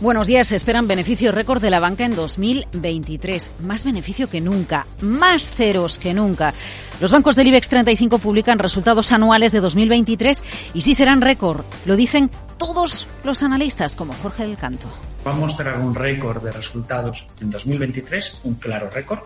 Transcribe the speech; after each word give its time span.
días. 0.00 0.02
Buenos 0.02 0.26
días. 0.26 0.48
Se 0.48 0.56
esperan 0.56 0.88
beneficios 0.88 1.34
récord 1.34 1.60
de 1.60 1.70
la 1.70 1.80
banca 1.80 2.04
en 2.04 2.14
2023. 2.14 3.50
Más 3.60 3.84
beneficio 3.84 4.28
que 4.28 4.40
nunca. 4.40 4.86
Más 5.00 5.52
ceros 5.52 5.98
que 5.98 6.14
nunca. 6.14 6.52
Los 7.00 7.12
bancos 7.12 7.36
del 7.36 7.48
IBEX 7.48 7.68
35 7.68 8.18
publican 8.18 8.58
resultados 8.58 9.12
anuales 9.12 9.52
de 9.52 9.60
2023 9.60 10.42
y 10.74 10.80
sí 10.80 10.94
serán 10.94 11.20
récord. 11.20 11.64
Lo 11.86 11.96
dicen 11.96 12.30
todos 12.58 13.06
los 13.24 13.42
analistas, 13.42 13.94
como 13.94 14.12
Jorge 14.14 14.46
del 14.46 14.56
Canto. 14.56 14.88
Va 15.26 15.32
a 15.32 15.36
mostrar 15.36 15.78
un 15.78 15.94
récord 15.94 16.42
de 16.42 16.52
resultados 16.52 17.26
en 17.40 17.50
2023, 17.50 18.40
un 18.44 18.54
claro 18.54 18.90
récord. 18.90 19.20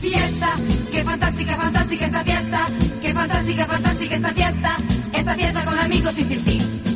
Fiesta, 0.00 0.54
qué 0.92 1.02
fantástica, 1.02 1.56
fantástica 1.56 2.06
esta 2.06 2.24
fiesta, 2.24 2.66
qué 3.00 3.14
fantástica, 3.14 3.64
fantástica 3.64 4.14
esta 4.16 4.32
fiesta, 4.32 4.76
esta 5.12 5.34
fiesta 5.34 5.64
con 5.64 5.78
amigos 5.78 6.18
y 6.18 6.24
sin 6.24 6.44
ti. 6.44 6.93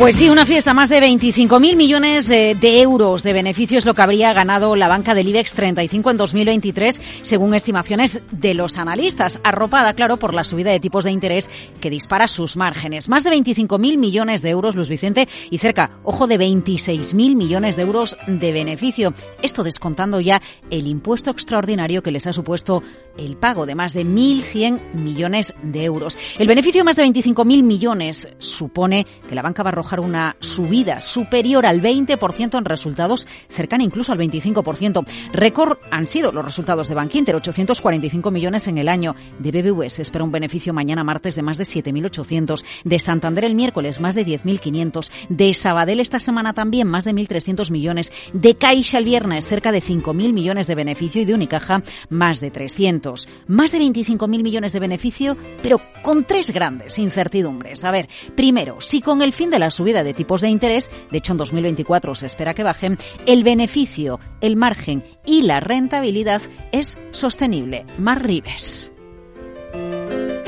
Pues 0.00 0.16
sí, 0.16 0.30
una 0.30 0.46
fiesta, 0.46 0.72
más 0.72 0.88
de 0.88 0.98
25.000 0.98 1.76
millones 1.76 2.26
de, 2.26 2.56
euros 2.80 3.22
de 3.22 3.34
beneficios 3.34 3.84
lo 3.84 3.92
que 3.92 4.00
habría 4.00 4.32
ganado 4.32 4.74
la 4.74 4.88
banca 4.88 5.14
del 5.14 5.28
IBEX 5.28 5.52
35 5.52 6.10
en 6.10 6.16
2023, 6.16 7.00
según 7.20 7.52
estimaciones 7.54 8.18
de 8.30 8.54
los 8.54 8.78
analistas, 8.78 9.38
arropada, 9.44 9.92
claro, 9.92 10.16
por 10.16 10.32
la 10.32 10.42
subida 10.42 10.70
de 10.70 10.80
tipos 10.80 11.04
de 11.04 11.10
interés 11.10 11.50
que 11.82 11.90
dispara 11.90 12.28
sus 12.28 12.56
márgenes. 12.56 13.10
Más 13.10 13.24
de 13.24 13.30
25.000 13.30 13.98
millones 13.98 14.40
de 14.40 14.48
euros, 14.48 14.74
Luis 14.74 14.88
Vicente, 14.88 15.28
y 15.50 15.58
cerca, 15.58 15.90
ojo, 16.02 16.26
de 16.26 16.38
26.000 16.38 17.36
millones 17.36 17.76
de 17.76 17.82
euros 17.82 18.16
de 18.26 18.52
beneficio. 18.52 19.12
Esto 19.42 19.62
descontando 19.62 20.18
ya 20.18 20.40
el 20.70 20.86
impuesto 20.86 21.30
extraordinario 21.30 22.02
que 22.02 22.10
les 22.10 22.26
ha 22.26 22.32
supuesto 22.32 22.82
el 23.18 23.36
pago 23.36 23.66
de 23.66 23.74
más 23.74 23.92
de 23.92 24.06
1.100 24.06 24.94
millones 24.94 25.52
de 25.62 25.84
euros. 25.84 26.16
El 26.38 26.48
beneficio 26.48 26.80
de 26.80 26.84
más 26.84 26.96
de 26.96 27.04
25.000 27.04 27.62
millones 27.62 28.30
supone 28.38 29.06
que 29.28 29.34
la 29.34 29.42
banca 29.42 29.62
va 29.62 29.68
a 29.68 29.72
arrojar 29.72 29.89
una 29.98 30.36
subida 30.38 31.00
superior 31.00 31.66
al 31.66 31.82
20% 31.82 32.56
en 32.56 32.64
resultados, 32.64 33.26
cercana 33.48 33.82
incluso 33.82 34.12
al 34.12 34.18
25%. 34.18 35.04
Récord 35.32 35.78
han 35.90 36.06
sido 36.06 36.30
los 36.30 36.44
resultados 36.44 36.86
de 36.86 36.94
Bankinter, 36.94 37.34
845 37.34 38.30
millones 38.30 38.68
en 38.68 38.78
el 38.78 38.88
año. 38.88 39.16
De 39.40 39.50
BBV 39.50 39.90
se 39.90 40.02
espera 40.02 40.24
un 40.24 40.30
beneficio 40.30 40.72
mañana 40.72 41.02
martes 41.02 41.34
de 41.34 41.42
más 41.42 41.58
de 41.58 41.64
7.800. 41.64 42.64
De 42.84 42.98
Santander 42.98 43.44
el 43.44 43.54
miércoles 43.54 44.00
más 44.00 44.14
de 44.14 44.26
10.500. 44.26 45.10
De 45.28 45.54
Sabadell 45.54 46.00
esta 46.00 46.20
semana 46.20 46.52
también 46.52 46.86
más 46.86 47.04
de 47.04 47.14
1.300 47.14 47.70
millones. 47.70 48.12
De 48.32 48.54
Caixa 48.54 48.98
el 48.98 49.04
viernes 49.04 49.46
cerca 49.46 49.72
de 49.72 49.82
5.000 49.82 50.32
millones 50.32 50.66
de 50.66 50.74
beneficio 50.74 51.22
y 51.22 51.24
de 51.24 51.34
Unicaja 51.34 51.82
más 52.10 52.40
de 52.40 52.50
300. 52.50 53.28
Más 53.46 53.72
de 53.72 53.78
25.000 53.78 54.42
millones 54.42 54.72
de 54.72 54.80
beneficio, 54.80 55.36
pero 55.62 55.80
con 56.02 56.24
tres 56.24 56.50
grandes 56.50 56.98
incertidumbres. 56.98 57.84
A 57.84 57.90
ver, 57.90 58.08
primero, 58.36 58.80
si 58.80 59.00
con 59.00 59.22
el 59.22 59.32
fin 59.32 59.50
de 59.50 59.58
las 59.58 59.79
subida 59.80 60.04
de 60.04 60.12
tipos 60.12 60.42
de 60.42 60.50
interés, 60.50 60.90
de 61.10 61.16
hecho 61.16 61.32
en 61.32 61.38
2024 61.38 62.14
se 62.14 62.26
espera 62.26 62.52
que 62.52 62.62
bajen, 62.62 62.98
el 63.24 63.44
beneficio, 63.44 64.20
el 64.42 64.54
margen 64.56 65.02
y 65.24 65.40
la 65.40 65.60
rentabilidad 65.60 66.42
es 66.70 66.98
sostenible. 67.12 67.86
Más 67.96 68.20
Rives 68.20 68.89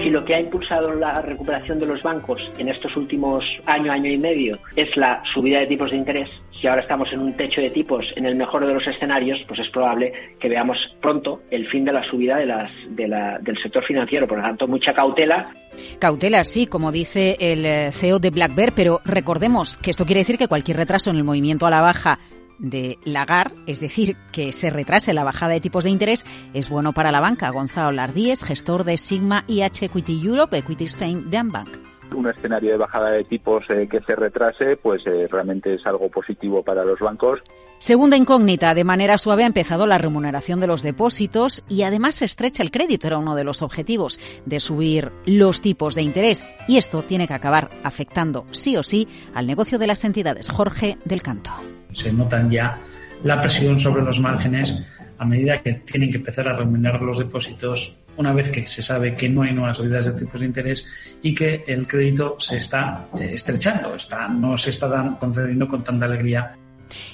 si 0.02 0.10
lo 0.10 0.24
que 0.24 0.34
ha 0.34 0.40
impulsado 0.40 0.92
la 0.94 1.22
recuperación 1.22 1.78
de 1.78 1.86
los 1.86 2.02
bancos 2.02 2.40
en 2.58 2.68
estos 2.68 2.96
últimos 2.96 3.44
año, 3.66 3.92
año 3.92 4.10
y 4.10 4.18
medio 4.18 4.58
es 4.74 4.96
la 4.96 5.22
subida 5.32 5.60
de 5.60 5.66
tipos 5.66 5.90
de 5.90 5.96
interés, 5.96 6.28
si 6.60 6.66
ahora 6.66 6.82
estamos 6.82 7.12
en 7.12 7.20
un 7.20 7.36
techo 7.36 7.60
de 7.60 7.70
tipos 7.70 8.04
en 8.16 8.26
el 8.26 8.36
mejor 8.36 8.66
de 8.66 8.74
los 8.74 8.86
escenarios, 8.86 9.38
pues 9.46 9.60
es 9.60 9.68
probable 9.70 10.12
que 10.38 10.48
veamos 10.48 10.78
pronto 11.00 11.42
el 11.50 11.68
fin 11.68 11.84
de 11.84 11.92
la 11.92 12.04
subida 12.04 12.36
del 12.36 13.58
sector 13.62 13.84
financiero. 13.84 14.26
Por 14.26 14.38
lo 14.38 14.44
tanto, 14.44 14.68
mucha 14.68 14.92
cautela. 14.92 15.52
Cautela, 15.98 16.44
sí, 16.44 16.66
como 16.66 16.92
dice 16.92 17.36
el 17.40 17.92
CEO 17.92 18.18
de 18.18 18.30
Black 18.30 18.54
Bear, 18.54 18.72
pero 18.74 19.00
recordemos 19.04 19.76
que 19.76 19.90
esto 19.90 20.06
quiere 20.06 20.20
decir 20.20 20.38
que 20.38 20.48
cualquier 20.48 20.76
retraso 20.76 21.10
en 21.10 21.16
el 21.16 21.24
movimiento 21.24 21.66
a 21.66 21.70
la 21.70 21.80
baja 21.80 22.18
de 22.58 22.98
Lagar, 23.04 23.52
es 23.66 23.80
decir, 23.80 24.16
que 24.32 24.52
se 24.52 24.70
retrase 24.70 25.12
la 25.12 25.24
bajada 25.24 25.54
de 25.54 25.60
tipos 25.60 25.84
de 25.84 25.90
interés, 25.90 26.24
es 26.54 26.70
bueno 26.70 26.92
para 26.92 27.12
la 27.12 27.20
banca. 27.20 27.50
Gonzalo 27.50 27.92
Lardíez, 27.92 28.42
gestor 28.42 28.84
de 28.84 28.98
Sigma 28.98 29.44
IH 29.48 29.86
Equity 29.86 30.20
Europe, 30.24 30.58
Equity 30.58 30.84
Spain 30.84 31.30
de 31.30 31.36
Ambank 31.38 31.92
un 32.14 32.28
escenario 32.28 32.72
de 32.72 32.76
bajada 32.76 33.10
de 33.10 33.24
tipos 33.24 33.64
eh, 33.70 33.88
que 33.90 34.00
se 34.02 34.14
retrase, 34.14 34.76
pues 34.76 35.02
eh, 35.06 35.26
realmente 35.30 35.74
es 35.74 35.86
algo 35.86 36.08
positivo 36.10 36.62
para 36.62 36.84
los 36.84 36.98
bancos. 37.00 37.40
Segunda 37.78 38.16
incógnita, 38.16 38.74
de 38.74 38.84
manera 38.84 39.18
suave 39.18 39.42
ha 39.42 39.48
empezado 39.48 39.86
la 39.86 39.98
remuneración 39.98 40.60
de 40.60 40.68
los 40.68 40.82
depósitos 40.82 41.64
y 41.68 41.82
además 41.82 42.16
se 42.16 42.26
estrecha 42.26 42.62
el 42.62 42.70
crédito, 42.70 43.08
era 43.08 43.18
uno 43.18 43.34
de 43.34 43.44
los 43.44 43.62
objetivos 43.62 44.20
de 44.46 44.60
subir 44.60 45.10
los 45.26 45.60
tipos 45.60 45.94
de 45.94 46.02
interés 46.02 46.44
y 46.68 46.76
esto 46.76 47.02
tiene 47.02 47.26
que 47.26 47.34
acabar 47.34 47.70
afectando 47.82 48.46
sí 48.52 48.76
o 48.76 48.82
sí 48.82 49.08
al 49.34 49.46
negocio 49.46 49.78
de 49.78 49.88
las 49.88 50.04
entidades. 50.04 50.50
Jorge 50.50 50.98
del 51.04 51.22
Canto 51.22 51.71
se 51.92 52.12
notan 52.12 52.50
ya 52.50 52.78
la 53.24 53.40
presión 53.40 53.78
sobre 53.78 54.02
los 54.02 54.20
márgenes 54.20 54.76
a 55.18 55.24
medida 55.24 55.58
que 55.58 55.74
tienen 55.74 56.10
que 56.10 56.16
empezar 56.16 56.48
a 56.48 56.56
remunerar 56.56 57.00
los 57.00 57.18
depósitos 57.18 57.96
una 58.16 58.32
vez 58.32 58.50
que 58.50 58.66
se 58.66 58.82
sabe 58.82 59.14
que 59.14 59.28
no 59.28 59.42
hay 59.42 59.52
nuevas 59.52 59.76
subidas 59.76 60.04
de 60.04 60.12
tipos 60.12 60.40
de 60.40 60.46
interés 60.46 60.86
y 61.22 61.34
que 61.34 61.64
el 61.66 61.86
crédito 61.86 62.36
se 62.38 62.58
está 62.58 63.06
eh, 63.18 63.30
estrechando, 63.32 63.94
está, 63.94 64.28
no 64.28 64.58
se 64.58 64.70
está 64.70 65.16
concediendo 65.18 65.68
con 65.68 65.84
tanta 65.84 66.06
alegría. 66.06 66.56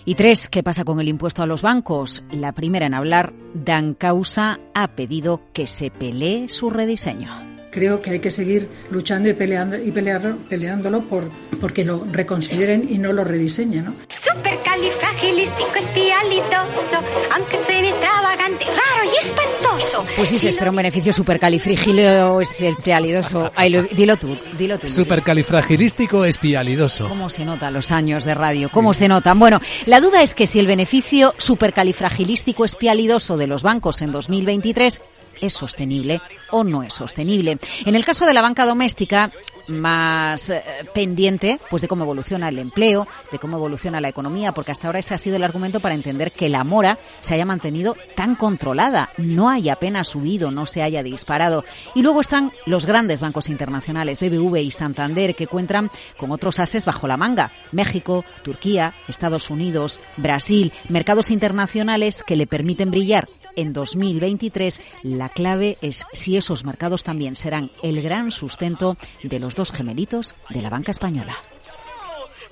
Y 0.05 0.15
tres, 0.17 0.49
¿qué 0.49 0.62
pasa 0.62 0.84
con 0.84 0.99
el 0.99 1.06
impuesto 1.06 1.43
a 1.43 1.47
los 1.47 1.62
bancos? 1.62 2.25
La 2.33 2.53
primera 2.53 2.87
en 2.87 2.94
hablar, 2.94 3.33
Dan 3.55 3.94
Causa, 3.94 4.59
ha 4.75 4.88
pedido 4.88 5.43
que 5.53 5.67
se 5.67 5.91
pelee 5.91 6.49
su 6.49 6.71
rediseño 6.71 7.49
creo 7.71 8.03
que 8.03 8.11
hay 8.11 8.19
que 8.19 8.31
seguir 8.31 8.69
luchando 8.91 9.28
y 9.28 9.34
peleando 9.34 9.77
y 9.77 9.93
pelearlo, 9.93 10.37
peleándolo 10.49 11.03
por 11.03 11.31
porque 11.61 11.84
lo 11.84 12.05
reconsideren 12.11 12.88
y 12.91 12.99
no 12.99 13.12
lo 13.12 13.25
rediseñen, 13.25 13.84
¿no? 13.84 13.94
Supercalifragilisticoespialidoso, 14.38 17.03
aunque 17.34 17.59
suene 17.65 17.88
extravagante, 17.91 18.65
raro 18.66 19.04
y 19.04 19.16
espantoso. 19.26 20.06
Pues 20.16 20.28
sí, 20.28 20.38
se 20.38 20.50
espera 20.50 20.71
un 20.71 20.76
beneficio 20.76 21.12
supercalifragilisticoespialidoso. 21.12 23.50
Dilo 23.93 24.16
tú, 24.16 24.37
dilo 24.56 24.78
tú. 24.78 24.88
Supercalifragilístico 24.88 26.25
espialidoso. 26.25 27.09
¿Cómo 27.09 27.28
se 27.31 27.44
nota 27.44 27.72
los 27.72 27.91
años 27.91 28.22
de 28.25 28.34
radio? 28.34 28.69
¿Cómo 28.71 28.94
se 28.94 29.09
notan? 29.09 29.41
Bueno, 29.41 29.60
la 29.87 30.00
duda 30.00 30.22
es 30.22 30.37
que 30.37 30.47
si 30.47 30.60
el 30.60 30.69
beneficio 30.69 31.34
supercalifragilístico 31.37 32.65
espialidoso 32.65 33.37
de 33.37 33.49
los 33.49 33.65
bancos 33.65 34.03
en 34.03 34.12
2023 34.12 35.00
es 35.41 35.53
sostenible 35.53 36.21
o 36.50 36.65
no 36.65 36.82
es 36.82 36.94
sostenible. 36.94 37.59
En 37.84 37.94
el 37.94 38.04
caso 38.04 38.26
de 38.26 38.34
la 38.34 38.43
banca 38.43 38.66
doméstica, 38.66 39.32
más 39.69 40.50
eh, 40.50 40.62
pendiente 40.94 41.60
pues 41.71 41.82
de 41.82 41.88
cómo 41.88 42.04
evoluciona 42.04 42.49
el 42.49 42.59
empleo, 42.59 43.06
de 43.31 43.38
cómo 43.38 43.56
evoluciona 43.56 44.00
la 44.00 44.09
economía, 44.09 44.53
porque 44.53 44.72
hasta 44.72 44.88
ahora 44.88 44.99
ese 44.99 45.15
ha 45.15 45.19
sido 45.19 45.37
el 45.37 45.44
argumento 45.44 45.81
para 45.81 45.94
entender 45.94 46.32
que 46.32 46.49
la 46.49 46.65
mora 46.65 46.99
se 47.21 47.34
haya 47.34 47.44
mantenido 47.44 47.97
tan 48.15 48.34
controlada, 48.34 49.10
no 49.16 49.50
haya 49.50 49.75
apenas 49.75 50.09
subido, 50.09 50.50
no 50.50 50.66
se 50.66 50.82
haya 50.82 51.03
disparado. 51.03 51.65
Y 51.94 52.03
luego 52.03 52.20
están 52.20 52.53
los 52.66 52.87
grandes 52.87 53.20
bancos 53.20 53.49
internacionales, 53.49 54.20
BBV 54.20 54.56
y 54.59 54.70
Santander, 54.70 55.34
que 55.34 55.47
cuentan 55.47 55.91
con 56.16 56.32
otros 56.32 56.59
ases 56.59 56.84
bajo 56.84 57.06
la 57.06 57.16
manga. 57.16 57.53
México, 57.72 58.25
Turquía, 58.43 58.94
Estados 59.06 59.50
Unidos, 59.50 60.00
Brasil, 60.16 60.72
mercados 60.88 61.31
internacionales 61.31 62.22
que 62.26 62.37
le 62.37 62.47
permiten 62.47 62.91
brillar 62.91 63.28
en 63.59 63.73
2023, 63.73 64.81
la 65.03 65.29
clave 65.29 65.77
es 65.83 66.07
si 66.13 66.37
esos 66.37 66.65
mercados 66.65 67.03
también 67.03 67.35
serán 67.35 67.73
el 67.83 68.01
gran 68.03 68.31
sustento 68.31 68.97
de 69.25 69.41
los 69.41 69.57
dos 69.57 69.73
gemelitos 69.73 70.37
de 70.49 70.63
la 70.63 70.71
banca 70.71 70.93
española. 70.93 71.37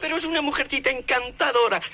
Pero 0.00 0.16
es 0.16 0.24
una 0.24 0.42
mujercita 0.42 0.90
encantadora. 0.90 1.80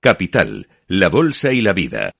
Capital, 0.00 0.66
la 0.88 1.08
bolsa 1.08 1.52
y 1.52 1.60
la 1.60 1.72
vida. 1.72 2.10